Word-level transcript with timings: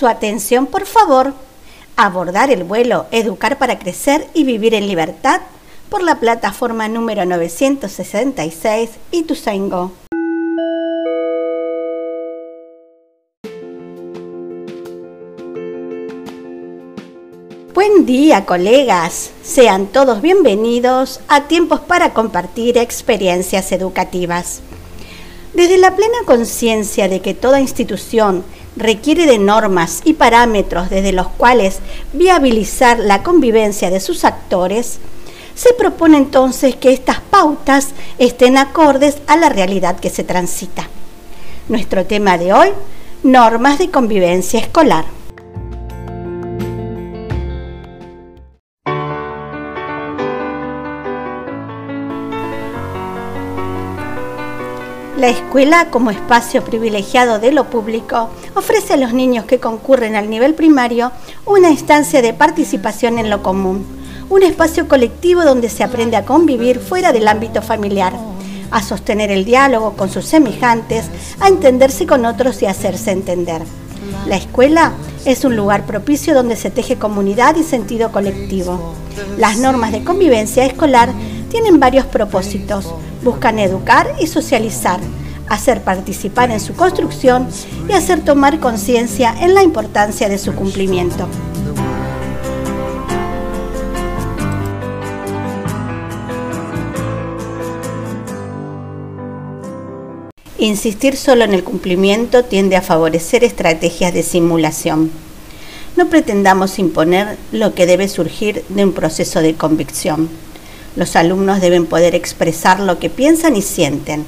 Su 0.00 0.06
atención, 0.06 0.64
por 0.64 0.86
favor. 0.86 1.34
Abordar 1.94 2.50
el 2.50 2.64
vuelo, 2.64 3.04
educar 3.10 3.58
para 3.58 3.78
crecer 3.78 4.26
y 4.32 4.44
vivir 4.44 4.72
en 4.72 4.86
libertad 4.86 5.42
por 5.90 6.02
la 6.02 6.18
plataforma 6.18 6.88
número 6.88 7.26
966 7.26 8.92
Ituzaingó. 9.10 9.92
Buen 17.74 18.06
día, 18.06 18.46
colegas. 18.46 19.32
Sean 19.42 19.86
todos 19.88 20.22
bienvenidos 20.22 21.20
a 21.28 21.42
Tiempos 21.42 21.80
para 21.80 22.14
compartir 22.14 22.78
experiencias 22.78 23.70
educativas. 23.70 24.62
Desde 25.52 25.76
la 25.76 25.94
plena 25.94 26.18
conciencia 26.24 27.06
de 27.06 27.20
que 27.20 27.34
toda 27.34 27.60
institución 27.60 28.44
requiere 28.80 29.26
de 29.26 29.38
normas 29.38 30.00
y 30.04 30.14
parámetros 30.14 30.90
desde 30.90 31.12
los 31.12 31.28
cuales 31.28 31.78
viabilizar 32.12 32.98
la 32.98 33.22
convivencia 33.22 33.90
de 33.90 34.00
sus 34.00 34.24
actores, 34.24 34.98
se 35.54 35.74
propone 35.74 36.16
entonces 36.16 36.74
que 36.74 36.92
estas 36.92 37.20
pautas 37.20 37.90
estén 38.18 38.56
acordes 38.56 39.18
a 39.26 39.36
la 39.36 39.50
realidad 39.50 40.00
que 40.00 40.10
se 40.10 40.24
transita. 40.24 40.88
Nuestro 41.68 42.06
tema 42.06 42.38
de 42.38 42.52
hoy, 42.52 42.70
normas 43.22 43.78
de 43.78 43.90
convivencia 43.90 44.58
escolar. 44.58 45.04
La 55.20 55.28
escuela, 55.28 55.88
como 55.90 56.10
espacio 56.10 56.64
privilegiado 56.64 57.38
de 57.38 57.52
lo 57.52 57.68
público, 57.68 58.30
ofrece 58.54 58.94
a 58.94 58.96
los 58.96 59.12
niños 59.12 59.44
que 59.44 59.60
concurren 59.60 60.16
al 60.16 60.30
nivel 60.30 60.54
primario 60.54 61.12
una 61.44 61.68
instancia 61.68 62.22
de 62.22 62.32
participación 62.32 63.18
en 63.18 63.28
lo 63.28 63.42
común, 63.42 63.84
un 64.30 64.42
espacio 64.42 64.88
colectivo 64.88 65.44
donde 65.44 65.68
se 65.68 65.84
aprende 65.84 66.16
a 66.16 66.24
convivir 66.24 66.78
fuera 66.78 67.12
del 67.12 67.28
ámbito 67.28 67.60
familiar, 67.60 68.14
a 68.70 68.82
sostener 68.82 69.30
el 69.30 69.44
diálogo 69.44 69.92
con 69.92 70.08
sus 70.08 70.24
semejantes, 70.24 71.04
a 71.38 71.48
entenderse 71.48 72.06
con 72.06 72.24
otros 72.24 72.62
y 72.62 72.66
hacerse 72.66 73.10
entender. 73.10 73.60
La 74.26 74.38
escuela 74.38 74.94
es 75.26 75.44
un 75.44 75.54
lugar 75.54 75.84
propicio 75.84 76.32
donde 76.32 76.56
se 76.56 76.70
teje 76.70 76.96
comunidad 76.96 77.56
y 77.56 77.62
sentido 77.62 78.10
colectivo. 78.10 78.94
Las 79.36 79.58
normas 79.58 79.92
de 79.92 80.02
convivencia 80.02 80.64
escolar 80.64 81.10
tienen 81.50 81.78
varios 81.78 82.06
propósitos 82.06 82.86
buscan 83.22 83.58
educar 83.58 84.14
y 84.18 84.26
socializar, 84.26 85.00
hacer 85.48 85.82
participar 85.82 86.50
en 86.50 86.60
su 86.60 86.74
construcción 86.74 87.48
y 87.88 87.92
hacer 87.92 88.24
tomar 88.24 88.60
conciencia 88.60 89.34
en 89.40 89.54
la 89.54 89.62
importancia 89.62 90.28
de 90.28 90.38
su 90.38 90.54
cumplimiento. 90.54 91.28
Insistir 100.58 101.16
solo 101.16 101.44
en 101.44 101.54
el 101.54 101.64
cumplimiento 101.64 102.44
tiende 102.44 102.76
a 102.76 102.82
favorecer 102.82 103.44
estrategias 103.44 104.12
de 104.12 104.22
simulación. 104.22 105.10
No 105.96 106.08
pretendamos 106.08 106.78
imponer 106.78 107.38
lo 107.50 107.74
que 107.74 107.86
debe 107.86 108.08
surgir 108.08 108.62
de 108.68 108.84
un 108.84 108.92
proceso 108.92 109.40
de 109.40 109.54
convicción. 109.54 110.28
Los 110.96 111.16
alumnos 111.16 111.60
deben 111.60 111.86
poder 111.86 112.14
expresar 112.14 112.80
lo 112.80 112.98
que 112.98 113.10
piensan 113.10 113.56
y 113.56 113.62
sienten. 113.62 114.24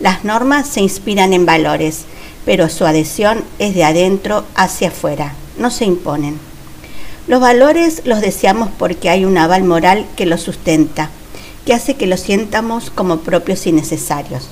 Las 0.00 0.24
normas 0.24 0.68
se 0.68 0.80
inspiran 0.80 1.32
en 1.32 1.44
valores, 1.44 2.04
pero 2.44 2.68
su 2.68 2.86
adhesión 2.86 3.44
es 3.58 3.74
de 3.74 3.84
adentro 3.84 4.44
hacia 4.54 4.88
afuera, 4.88 5.34
no 5.58 5.70
se 5.70 5.84
imponen. 5.84 6.38
Los 7.26 7.40
valores 7.40 8.02
los 8.04 8.22
deseamos 8.22 8.70
porque 8.78 9.10
hay 9.10 9.26
un 9.26 9.36
aval 9.36 9.64
moral 9.64 10.06
que 10.16 10.24
los 10.24 10.40
sustenta, 10.40 11.10
que 11.66 11.74
hace 11.74 11.94
que 11.96 12.06
los 12.06 12.20
sientamos 12.20 12.90
como 12.90 13.18
propios 13.18 13.66
y 13.66 13.72
necesarios. 13.72 14.48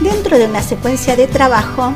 Dentro 0.00 0.38
de 0.38 0.46
una 0.46 0.62
secuencia 0.62 1.14
de 1.14 1.28
trabajo, 1.28 1.92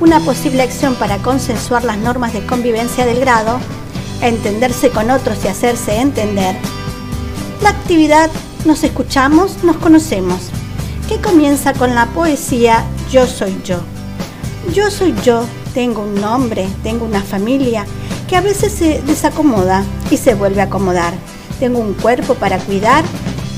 una 0.00 0.18
posible 0.20 0.62
acción 0.62 0.96
para 0.96 1.18
consensuar 1.18 1.84
las 1.84 1.98
normas 1.98 2.32
de 2.32 2.44
convivencia 2.44 3.06
del 3.06 3.20
grado, 3.20 3.60
entenderse 4.22 4.90
con 4.90 5.10
otros 5.10 5.44
y 5.44 5.48
hacerse 5.48 6.00
entender, 6.00 6.56
la 7.62 7.70
actividad 7.70 8.30
Nos 8.64 8.84
escuchamos, 8.84 9.64
nos 9.64 9.76
conocemos, 9.76 10.40
que 11.08 11.20
comienza 11.20 11.72
con 11.72 11.94
la 11.94 12.06
poesía 12.06 12.84
Yo 13.10 13.26
soy 13.26 13.60
yo. 13.64 13.80
Yo 14.74 14.90
soy 14.90 15.14
yo, 15.24 15.44
tengo 15.74 16.02
un 16.02 16.20
nombre, 16.20 16.68
tengo 16.82 17.04
una 17.04 17.22
familia 17.22 17.86
que 18.28 18.36
a 18.36 18.40
veces 18.40 18.72
se 18.72 19.02
desacomoda 19.02 19.84
y 20.10 20.16
se 20.16 20.34
vuelve 20.34 20.60
a 20.60 20.64
acomodar. 20.64 21.14
Tengo 21.58 21.80
un 21.80 21.94
cuerpo 21.94 22.34
para 22.34 22.58
cuidar 22.58 23.04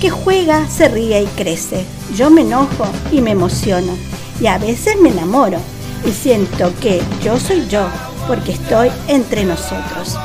que 0.00 0.10
juega, 0.10 0.66
se 0.68 0.88
ríe 0.88 1.22
y 1.22 1.26
crece. 1.26 1.84
Yo 2.16 2.30
me 2.30 2.40
enojo 2.40 2.86
y 3.10 3.20
me 3.20 3.32
emociono 3.32 3.92
y 4.40 4.46
a 4.46 4.58
veces 4.58 4.96
me 5.00 5.10
enamoro 5.10 5.58
y 6.06 6.12
siento 6.12 6.72
que 6.80 7.02
yo 7.22 7.38
soy 7.38 7.66
yo 7.68 7.86
porque 8.26 8.52
estoy 8.52 8.90
entre 9.08 9.44
nosotros. 9.44 10.16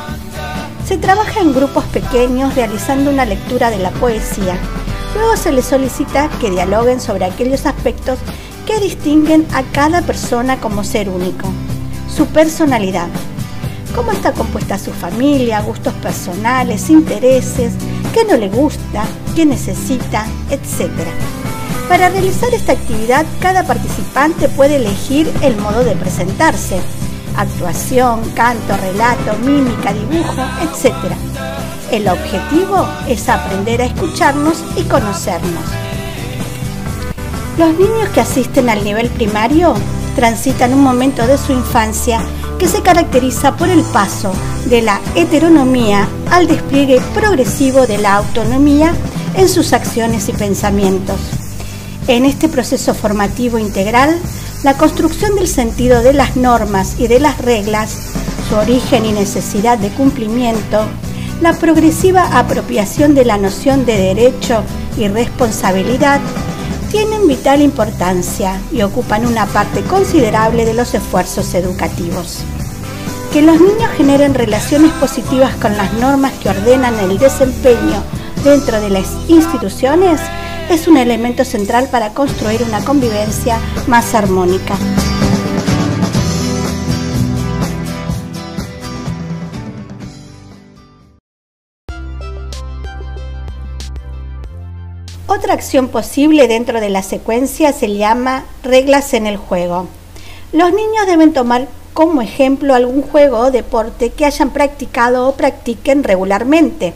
Se 0.88 0.98
trabaja 0.98 1.42
en 1.42 1.54
grupos 1.54 1.84
pequeños 1.84 2.56
realizando 2.56 3.12
una 3.12 3.26
lectura 3.26 3.70
de 3.70 3.78
la 3.78 3.92
poesía. 3.92 4.58
Luego 5.16 5.36
se 5.36 5.52
les 5.52 5.66
solicita 5.66 6.30
que 6.40 6.50
dialoguen 6.50 7.02
sobre 7.02 7.26
aquellos 7.26 7.66
aspectos 7.66 8.18
que 8.66 8.80
distinguen 8.80 9.46
a 9.54 9.64
cada 9.64 10.02
persona 10.02 10.62
como 10.62 10.86
ser 10.86 11.10
único. 11.10 11.50
Su 12.10 12.28
personalidad. 12.28 13.10
Cómo 13.96 14.14
está 14.14 14.32
compuesta 14.32 14.80
su 14.80 14.94
familia, 14.94 15.60
gustos 15.60 15.94
personales, 15.96 16.90
intereses, 16.90 17.74
qué 18.14 18.24
no 18.24 18.38
le 18.38 18.48
gusta, 18.48 19.04
qué 19.36 19.46
necesita, 19.46 20.26
etc. 20.52 20.90
Para 21.90 22.08
realizar 22.08 22.54
esta 22.54 22.72
actividad, 22.72 23.26
cada 23.42 23.68
participante 23.68 24.48
puede 24.48 24.78
elegir 24.78 25.30
el 25.42 25.58
modo 25.58 25.84
de 25.84 25.98
presentarse 25.98 26.80
actuación, 27.38 28.22
canto, 28.32 28.76
relato, 28.78 29.38
mímica, 29.46 29.94
dibujo, 29.94 30.42
etc. 30.62 30.96
El 31.92 32.08
objetivo 32.10 32.86
es 33.08 33.30
aprender 33.30 33.82
a 33.82 33.86
escucharnos 33.86 34.64
y 34.76 34.84
conocernos. 34.84 35.64
Los 37.58 37.74
niños 37.74 38.10
que 38.14 38.22
asisten 38.22 38.70
al 38.70 38.84
nivel 38.84 39.10
primario 39.10 39.74
transitan 40.16 40.74
un 40.74 40.82
momento 40.82 41.26
de 41.26 41.38
su 41.38 41.54
infancia 41.54 42.22
que 42.60 42.68
se 42.68 42.82
caracteriza 42.82 43.56
por 43.56 43.70
el 43.70 43.82
paso 43.84 44.34
de 44.66 44.82
la 44.82 45.00
heteronomía 45.16 46.08
al 46.32 46.48
despliegue 46.48 47.00
progresivo 47.14 47.86
de 47.88 48.00
la 48.00 48.16
autonomía 48.16 48.94
en 49.36 49.48
sus 49.48 49.74
acciones 49.74 50.28
y 50.28 50.34
pensamientos. 50.34 51.20
En 52.08 52.26
este 52.26 52.50
proceso 52.50 52.94
formativo 52.94 53.60
integral, 53.60 54.18
la 54.64 54.76
construcción 54.76 55.36
del 55.36 55.48
sentido 55.48 56.02
de 56.02 56.14
las 56.14 56.36
normas 56.36 57.00
y 57.00 57.08
de 57.08 57.20
las 57.20 57.38
reglas, 57.38 57.96
su 58.50 58.56
origen 58.56 59.06
y 59.06 59.12
necesidad 59.12 59.78
de 59.78 59.90
cumplimiento, 59.90 60.86
la 61.42 61.54
progresiva 61.54 62.40
apropiación 62.40 63.14
de 63.14 63.26
la 63.26 63.38
noción 63.38 63.86
de 63.86 63.96
derecho 63.96 64.64
y 64.98 65.08
responsabilidad, 65.08 66.20
tienen 66.90 67.28
vital 67.28 67.62
importancia 67.62 68.60
y 68.72 68.82
ocupan 68.82 69.26
una 69.26 69.46
parte 69.46 69.82
considerable 69.82 70.66
de 70.66 70.74
los 70.74 70.94
esfuerzos 70.96 71.54
educativos. 71.54 72.40
Que 73.34 73.42
los 73.42 73.60
niños 73.60 73.92
generen 73.96 74.34
relaciones 74.34 74.92
positivas 74.94 75.54
con 75.56 75.78
las 75.78 75.94
normas 75.94 76.32
que 76.42 76.50
ordenan 76.50 76.98
el 77.00 77.20
desempeño 77.20 78.02
dentro 78.44 78.80
de 78.80 78.90
las 78.90 79.08
instituciones 79.28 80.20
es 80.70 80.88
un 80.88 80.98
elemento 80.98 81.46
central 81.46 81.88
para 81.90 82.14
construir 82.14 82.64
una 82.64 82.84
convivencia 82.84 83.60
más 83.88 84.14
armónica. 84.14 84.76
Otra 95.28 95.54
acción 95.54 95.88
posible 95.88 96.48
dentro 96.48 96.82
de 96.82 96.90
la 96.90 97.04
secuencia 97.04 97.72
se 97.72 97.94
llama 97.96 98.44
reglas 98.64 99.14
en 99.14 99.28
el 99.28 99.38
juego. 99.38 99.88
Los 100.52 100.72
niños 100.74 101.06
deben 101.06 101.32
tomar 101.32 101.68
como 101.94 102.22
ejemplo 102.22 102.74
algún 102.76 103.02
juego 103.02 103.40
o 103.40 103.52
deporte 103.52 104.10
que 104.10 104.26
hayan 104.26 104.50
practicado 104.50 105.28
o 105.28 105.36
practiquen 105.36 106.04
regularmente. 106.04 106.94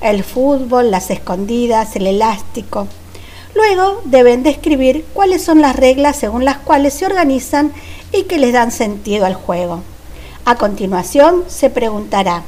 El 0.00 0.22
fútbol, 0.22 0.90
las 0.90 1.10
escondidas, 1.10 1.96
el 1.96 2.06
elástico. 2.06 2.86
Luego 3.58 4.02
deben 4.04 4.44
describir 4.44 5.04
cuáles 5.12 5.42
son 5.42 5.60
las 5.60 5.74
reglas 5.74 6.16
según 6.16 6.44
las 6.44 6.58
cuales 6.58 6.94
se 6.94 7.06
organizan 7.06 7.72
y 8.12 8.22
que 8.22 8.38
les 8.38 8.52
dan 8.52 8.70
sentido 8.70 9.26
al 9.26 9.34
juego. 9.34 9.82
A 10.44 10.54
continuación 10.54 11.42
se 11.48 11.68
preguntará, 11.68 12.44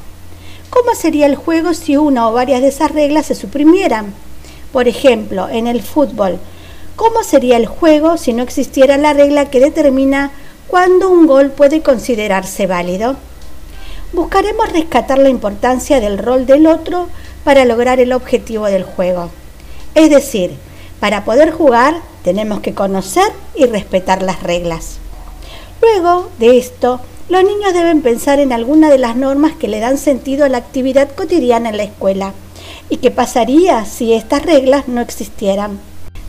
¿cómo 0.69 0.95
sería 0.95 1.25
el 1.25 1.35
juego 1.35 1.73
si 1.73 1.97
una 1.97 2.29
o 2.29 2.31
varias 2.31 2.61
de 2.61 2.69
esas 2.69 2.91
reglas 2.91 3.25
se 3.25 3.35
suprimieran? 3.35 4.13
Por 4.71 4.87
ejemplo, 4.87 5.49
en 5.49 5.67
el 5.67 5.81
fútbol, 5.81 6.39
¿cómo 6.95 7.23
sería 7.23 7.57
el 7.57 7.65
juego 7.65 8.15
si 8.15 8.31
no 8.31 8.41
existiera 8.41 8.95
la 8.95 9.11
regla 9.11 9.49
que 9.49 9.59
determina 9.59 10.31
cuando 10.69 11.09
un 11.09 11.27
gol 11.27 11.51
puede 11.51 11.81
considerarse 11.81 12.67
válido. 12.67 13.17
Buscaremos 14.13 14.71
rescatar 14.71 15.17
la 15.17 15.27
importancia 15.27 15.99
del 15.99 16.17
rol 16.17 16.45
del 16.45 16.65
otro 16.65 17.09
para 17.43 17.65
lograr 17.65 17.99
el 17.99 18.13
objetivo 18.13 18.67
del 18.67 18.83
juego. 18.83 19.29
Es 19.95 20.09
decir, 20.09 20.51
para 21.01 21.25
poder 21.25 21.51
jugar 21.51 21.95
tenemos 22.23 22.59
que 22.59 22.75
conocer 22.75 23.25
y 23.55 23.65
respetar 23.65 24.21
las 24.21 24.43
reglas. 24.43 24.99
Luego 25.81 26.29
de 26.37 26.59
esto, 26.59 27.01
los 27.27 27.43
niños 27.43 27.73
deben 27.73 28.03
pensar 28.03 28.39
en 28.39 28.53
alguna 28.53 28.91
de 28.91 28.99
las 28.99 29.15
normas 29.15 29.53
que 29.53 29.67
le 29.67 29.79
dan 29.79 29.97
sentido 29.97 30.45
a 30.45 30.49
la 30.49 30.59
actividad 30.59 31.09
cotidiana 31.15 31.69
en 31.69 31.77
la 31.77 31.83
escuela 31.83 32.33
y 32.89 32.97
qué 32.97 33.09
pasaría 33.09 33.83
si 33.85 34.13
estas 34.13 34.45
reglas 34.45 34.87
no 34.87 35.01
existieran. 35.01 35.79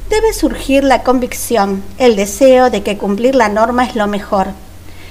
Debe 0.08 0.32
surgir 0.32 0.84
la 0.84 1.02
convicción, 1.02 1.82
el 1.98 2.16
deseo 2.16 2.70
de 2.70 2.82
que 2.82 2.96
cumplir 2.96 3.34
la 3.34 3.50
norma 3.50 3.84
es 3.84 3.94
lo 3.94 4.06
mejor. 4.06 4.48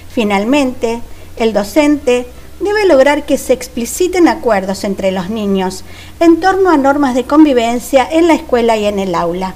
Finalmente, 0.09 1.01
el 1.37 1.53
docente 1.53 2.25
debe 2.61 2.85
lograr 2.85 3.25
que 3.25 3.37
se 3.37 3.53
expliciten 3.53 4.27
acuerdos 4.27 4.83
entre 4.83 5.11
los 5.11 5.29
niños 5.29 5.83
en 6.19 6.39
torno 6.39 6.69
a 6.69 6.77
normas 6.77 7.15
de 7.15 7.23
convivencia 7.23 8.07
en 8.09 8.27
la 8.27 8.33
escuela 8.33 8.77
y 8.77 8.85
en 8.85 8.99
el 8.99 9.15
aula, 9.15 9.55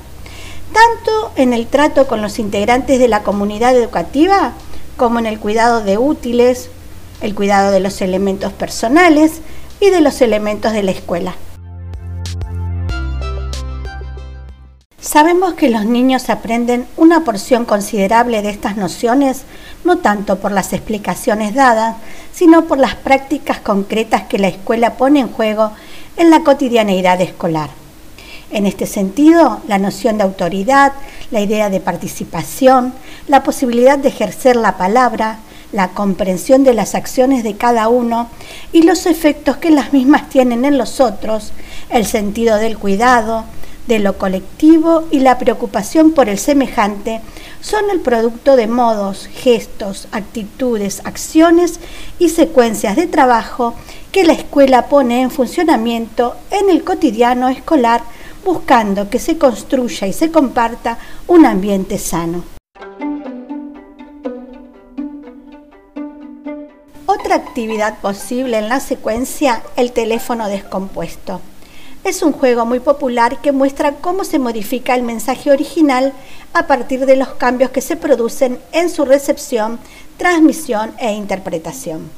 tanto 0.74 1.32
en 1.36 1.54
el 1.54 1.68
trato 1.68 2.08
con 2.08 2.22
los 2.22 2.40
integrantes 2.40 3.00
de 3.00 3.08
la 3.08 3.24
comunidad 3.24 3.76
educativa 3.76 4.54
como 4.98 5.20
en 5.20 5.26
el 5.26 5.40
cuidado 5.40 5.82
de 5.82 5.98
útiles, 5.98 6.70
el 7.22 7.36
cuidado 7.36 7.72
de 7.72 7.80
los 7.80 8.02
elementos 8.02 8.54
personales 8.54 9.42
y 9.80 9.90
de 9.90 10.02
los 10.02 10.22
elementos 10.22 10.74
de 10.74 10.84
la 10.84 10.92
escuela. 10.92 11.36
Sabemos 15.06 15.54
que 15.54 15.70
los 15.70 15.86
niños 15.86 16.32
aprenden 16.32 16.88
una 16.98 17.24
porción 17.24 17.66
considerable 17.66 18.42
de 18.42 18.50
estas 18.50 18.76
nociones 18.76 19.44
no 19.84 20.00
tanto 20.00 20.40
por 20.40 20.52
las 20.52 20.74
explicaciones 20.74 21.54
dadas, 21.54 21.98
sino 22.34 22.66
por 22.66 22.80
las 22.80 22.96
prácticas 22.96 23.60
concretas 23.60 24.24
que 24.24 24.40
la 24.40 24.48
escuela 24.48 24.96
pone 24.96 25.20
en 25.20 25.28
juego 25.32 25.72
en 26.18 26.32
la 26.32 26.40
cotidianeidad 26.40 27.22
escolar. 27.22 27.70
En 28.50 28.66
este 28.66 28.88
sentido, 28.88 29.62
la 29.68 29.78
noción 29.78 30.18
de 30.18 30.24
autoridad, 30.24 30.94
la 31.30 31.40
idea 31.40 31.70
de 31.70 31.82
participación, 31.82 32.92
la 33.28 33.44
posibilidad 33.44 34.00
de 34.00 34.10
ejercer 34.10 34.56
la 34.56 34.76
palabra, 34.76 35.38
la 35.72 35.90
comprensión 35.90 36.64
de 36.64 36.74
las 36.74 36.96
acciones 36.96 37.44
de 37.44 37.56
cada 37.56 37.90
uno 37.90 38.28
y 38.72 38.82
los 38.82 39.06
efectos 39.06 39.58
que 39.58 39.70
las 39.70 39.94
mismas 39.94 40.30
tienen 40.30 40.66
en 40.66 40.80
los 40.80 41.00
otros, 41.00 41.52
el 41.90 42.08
sentido 42.08 42.58
del 42.58 42.80
cuidado, 42.80 43.46
de 43.88 44.00
lo 44.00 44.18
colectivo 44.18 45.08
y 45.12 45.20
la 45.20 45.38
preocupación 45.38 46.12
por 46.12 46.30
el 46.30 46.40
semejante 46.40 47.22
son 47.62 47.90
el 47.92 48.00
producto 48.00 48.56
de 48.56 48.68
modos, 48.68 49.28
gestos, 49.28 50.08
actitudes, 50.12 51.02
acciones 51.04 51.80
y 52.20 52.30
secuencias 52.30 52.96
de 52.96 53.08
trabajo 53.08 53.76
que 54.12 54.24
la 54.24 54.34
escuela 54.34 54.88
pone 54.88 55.22
en 55.22 55.32
funcionamiento 55.32 56.36
en 56.52 56.70
el 56.70 56.84
cotidiano 56.84 57.50
escolar 57.50 58.02
buscando 58.44 59.10
que 59.10 59.20
se 59.20 59.38
construya 59.38 60.08
y 60.08 60.14
se 60.14 60.32
comparta 60.32 61.00
un 61.28 61.46
ambiente 61.46 61.98
sano. 61.98 62.44
Otra 67.08 67.36
actividad 67.36 68.00
posible 68.00 68.60
en 68.60 68.70
la 68.70 68.80
secuencia, 68.80 69.64
el 69.76 69.92
teléfono 69.92 70.48
descompuesto. 70.48 71.42
Es 72.06 72.22
un 72.22 72.34
juego 72.34 72.68
muy 72.68 72.80
popular 72.80 73.42
que 73.42 73.52
muestra 73.52 73.94
cómo 73.94 74.26
se 74.26 74.38
modifica 74.38 74.94
el 74.94 75.02
mensaje 75.02 75.50
original 75.50 76.14
a 76.54 76.68
partir 76.68 77.08
de 77.08 77.16
los 77.16 77.30
cambios 77.30 77.72
que 77.72 77.82
se 77.82 77.96
producen 77.96 78.60
en 78.74 78.92
su 78.92 79.06
recepción, 79.06 79.80
transmisión 80.16 80.94
e 81.00 81.14
interpretación. 81.14 82.12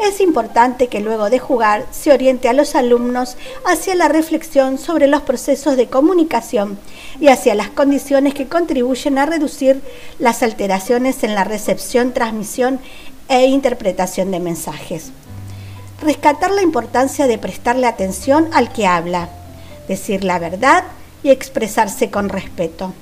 Es 0.00 0.20
importante 0.20 0.88
que 0.88 0.98
luego 0.98 1.30
de 1.30 1.38
jugar 1.38 1.86
se 1.92 2.12
oriente 2.12 2.48
a 2.48 2.52
los 2.54 2.74
alumnos 2.74 3.36
hacia 3.64 3.94
la 3.94 4.08
reflexión 4.08 4.78
sobre 4.78 5.06
los 5.06 5.22
procesos 5.22 5.76
de 5.76 5.86
comunicación 5.86 6.76
y 7.20 7.28
hacia 7.28 7.54
las 7.54 7.68
condiciones 7.70 8.34
que 8.34 8.48
contribuyen 8.48 9.18
a 9.18 9.26
reducir 9.26 9.80
las 10.18 10.42
alteraciones 10.42 11.22
en 11.22 11.36
la 11.36 11.44
recepción, 11.44 12.12
transmisión 12.12 12.80
e 13.28 13.46
interpretación 13.46 14.32
de 14.32 14.40
mensajes 14.40 15.12
rescatar 16.00 16.50
la 16.50 16.62
importancia 16.62 17.26
de 17.26 17.38
prestarle 17.38 17.86
atención 17.86 18.48
al 18.52 18.72
que 18.72 18.86
habla, 18.86 19.28
decir 19.88 20.24
la 20.24 20.38
verdad 20.38 20.84
y 21.22 21.30
expresarse 21.30 22.10
con 22.10 22.28
respeto. 22.28 22.92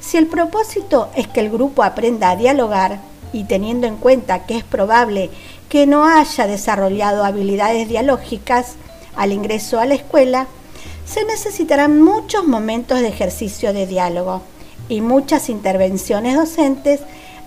Si 0.00 0.16
el 0.16 0.26
propósito 0.26 1.10
es 1.16 1.28
que 1.28 1.40
el 1.40 1.50
grupo 1.50 1.82
aprenda 1.82 2.30
a 2.30 2.36
dialogar, 2.36 3.00
y 3.32 3.44
teniendo 3.44 3.86
en 3.86 3.96
cuenta 3.96 4.46
que 4.46 4.56
es 4.56 4.64
probable 4.64 5.30
que 5.68 5.86
no 5.86 6.06
haya 6.06 6.46
desarrollado 6.46 7.24
habilidades 7.24 7.88
dialógicas 7.88 8.74
al 9.16 9.32
ingreso 9.32 9.80
a 9.80 9.86
la 9.86 9.94
escuela, 9.94 10.46
se 11.06 11.24
necesitarán 11.24 12.00
muchos 12.00 12.46
momentos 12.46 13.00
de 13.00 13.08
ejercicio 13.08 13.72
de 13.72 13.86
diálogo 13.86 14.42
y 14.88 15.00
muchas 15.00 15.48
intervenciones 15.48 16.36
docentes 16.36 17.00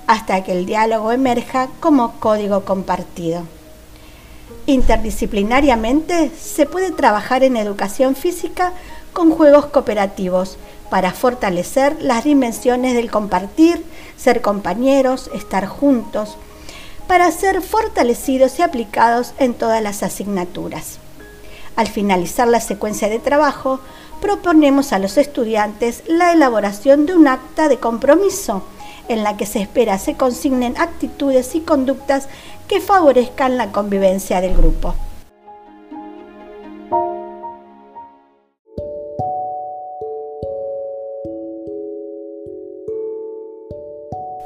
hasta 0.07 0.43
que 0.43 0.51
el 0.51 0.65
diálogo 0.65 1.11
emerja 1.11 1.69
como 1.79 2.19
código 2.19 2.65
compartido. 2.65 3.43
Interdisciplinariamente 4.67 6.31
se 6.39 6.65
puede 6.65 6.91
trabajar 6.91 7.43
en 7.43 7.57
educación 7.57 8.15
física 8.15 8.73
con 9.13 9.31
juegos 9.31 9.67
cooperativos 9.67 10.57
para 10.89 11.11
fortalecer 11.11 11.97
las 12.01 12.23
dimensiones 12.23 12.95
del 12.95 13.11
compartir, 13.11 13.83
ser 14.17 14.41
compañeros, 14.41 15.29
estar 15.33 15.67
juntos, 15.67 16.37
para 17.07 17.31
ser 17.31 17.61
fortalecidos 17.61 18.59
y 18.59 18.63
aplicados 18.63 19.33
en 19.37 19.53
todas 19.53 19.81
las 19.81 20.03
asignaturas. 20.03 20.99
Al 21.75 21.87
finalizar 21.87 22.47
la 22.47 22.61
secuencia 22.61 23.09
de 23.09 23.19
trabajo, 23.19 23.79
proponemos 24.21 24.93
a 24.93 24.99
los 24.99 25.17
estudiantes 25.17 26.03
la 26.07 26.31
elaboración 26.31 27.05
de 27.05 27.15
un 27.15 27.27
acta 27.27 27.67
de 27.67 27.77
compromiso 27.77 28.63
en 29.07 29.23
la 29.23 29.37
que 29.37 29.45
se 29.45 29.61
espera 29.61 29.99
se 29.99 30.15
consignen 30.15 30.75
actitudes 30.77 31.53
y 31.55 31.61
conductas 31.61 32.27
que 32.67 32.81
favorezcan 32.81 33.57
la 33.57 33.71
convivencia 33.71 34.41
del 34.41 34.55
grupo. 34.55 34.95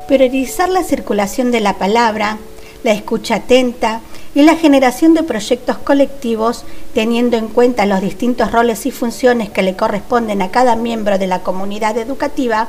Priorizar 0.08 0.70
la 0.70 0.84
circulación 0.84 1.52
de 1.52 1.60
la 1.60 1.78
palabra, 1.78 2.40
la 2.84 2.92
escucha 2.92 3.36
atenta 3.36 4.02
y 4.34 4.42
la 4.42 4.56
generación 4.56 5.14
de 5.14 5.24
proyectos 5.24 5.78
colectivos 5.78 6.66
teniendo 6.94 7.38
en 7.38 7.48
cuenta 7.48 7.86
los 7.86 8.02
distintos 8.02 8.52
roles 8.52 8.86
y 8.86 8.92
funciones 8.92 9.50
que 9.50 9.62
le 9.62 9.76
corresponden 9.76 10.42
a 10.42 10.50
cada 10.50 10.76
miembro 10.76 11.20
de 11.20 11.28
la 11.28 11.42
comunidad 11.44 11.98
educativa, 11.98 12.68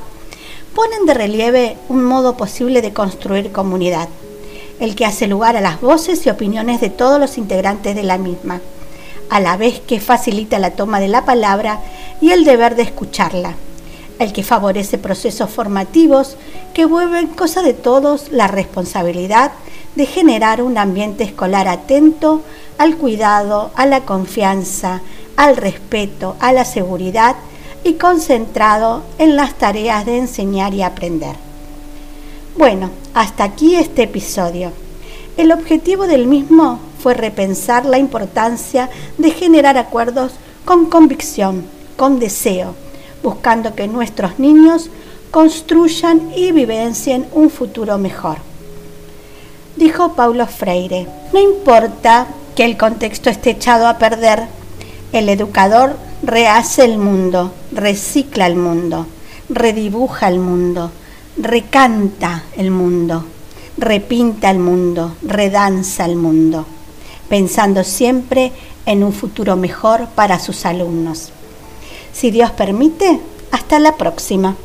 ponen 0.74 1.06
de 1.06 1.14
relieve 1.14 1.76
un 1.88 2.04
modo 2.04 2.36
posible 2.36 2.82
de 2.82 2.92
construir 2.92 3.52
comunidad 3.52 4.08
el 4.80 4.96
que 4.96 5.06
hace 5.06 5.26
lugar 5.26 5.56
a 5.56 5.60
las 5.60 5.80
voces 5.80 6.26
y 6.26 6.30
opiniones 6.30 6.80
de 6.80 6.90
todos 6.90 7.20
los 7.20 7.38
integrantes 7.38 7.94
de 7.94 8.02
la 8.02 8.18
misma, 8.18 8.60
a 9.28 9.38
la 9.38 9.56
vez 9.56 9.80
que 9.80 10.00
facilita 10.00 10.58
la 10.58 10.72
toma 10.72 10.98
de 10.98 11.08
la 11.08 11.24
palabra 11.24 11.80
y 12.20 12.32
el 12.32 12.44
deber 12.44 12.74
de 12.74 12.82
escucharla, 12.82 13.54
el 14.18 14.32
que 14.32 14.42
favorece 14.42 14.98
procesos 14.98 15.50
formativos 15.50 16.36
que 16.74 16.86
vuelven 16.86 17.28
cosa 17.28 17.62
de 17.62 17.74
todos 17.74 18.32
la 18.32 18.48
responsabilidad 18.48 19.52
de 19.94 20.06
generar 20.06 20.62
un 20.62 20.78
ambiente 20.78 21.24
escolar 21.24 21.68
atento 21.68 22.42
al 22.78 22.96
cuidado, 22.96 23.70
a 23.76 23.86
la 23.86 24.00
confianza, 24.00 25.02
al 25.36 25.56
respeto, 25.56 26.36
a 26.40 26.52
la 26.52 26.64
seguridad 26.64 27.36
y 27.84 27.94
concentrado 27.94 29.02
en 29.18 29.36
las 29.36 29.54
tareas 29.54 30.06
de 30.06 30.18
enseñar 30.18 30.74
y 30.74 30.82
aprender. 30.82 31.49
Bueno, 32.56 32.90
hasta 33.14 33.44
aquí 33.44 33.76
este 33.76 34.02
episodio. 34.02 34.72
El 35.36 35.52
objetivo 35.52 36.06
del 36.06 36.26
mismo 36.26 36.80
fue 37.02 37.14
repensar 37.14 37.86
la 37.86 37.98
importancia 37.98 38.90
de 39.18 39.30
generar 39.30 39.78
acuerdos 39.78 40.32
con 40.64 40.86
convicción, 40.86 41.64
con 41.96 42.18
deseo, 42.18 42.74
buscando 43.22 43.74
que 43.74 43.88
nuestros 43.88 44.38
niños 44.38 44.90
construyan 45.30 46.32
y 46.36 46.52
vivencien 46.52 47.26
un 47.32 47.50
futuro 47.50 47.98
mejor. 47.98 48.38
Dijo 49.76 50.14
Paulo 50.14 50.46
Freire, 50.46 51.06
no 51.32 51.40
importa 51.40 52.26
que 52.56 52.64
el 52.64 52.76
contexto 52.76 53.30
esté 53.30 53.50
echado 53.50 53.86
a 53.86 53.98
perder, 53.98 54.48
el 55.12 55.28
educador 55.28 55.96
rehace 56.22 56.84
el 56.84 56.98
mundo, 56.98 57.52
recicla 57.72 58.46
el 58.46 58.56
mundo, 58.56 59.06
redibuja 59.48 60.28
el 60.28 60.40
mundo, 60.40 60.90
recanta 61.36 62.44
el 62.56 62.70
mundo, 62.70 63.24
repinta 63.76 64.50
el 64.50 64.58
mundo, 64.58 65.16
redanza 65.22 66.04
el 66.04 66.16
mundo, 66.16 66.66
pensando 67.28 67.84
siempre 67.84 68.52
en 68.86 69.04
un 69.04 69.12
futuro 69.12 69.56
mejor 69.56 70.08
para 70.14 70.38
sus 70.38 70.66
alumnos. 70.66 71.30
Si 72.12 72.30
Dios 72.30 72.50
permite, 72.50 73.20
hasta 73.50 73.78
la 73.78 73.96
próxima. 73.96 74.56